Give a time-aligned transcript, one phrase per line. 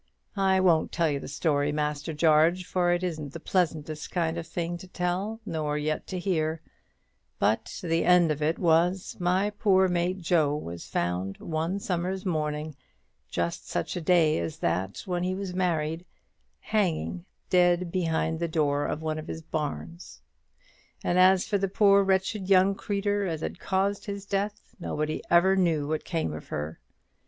[0.35, 4.41] I won't tell you the story, Master Jarge; for it isn't the pleasantest kind o'
[4.41, 6.59] thing to tell, nor yet to hear;
[7.37, 12.75] but the end of it was, my poor mate Joe was found one summer's morning
[13.29, 16.03] just such a day as that when he was married
[16.61, 20.23] hanging dead behind the door of one of his barns;
[21.03, 25.55] and as for the poor wretched young creetur as had caused his death, nobody ever
[25.55, 26.79] knew what came of her.